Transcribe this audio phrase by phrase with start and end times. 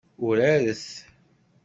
[0.25, 0.83] Uraret!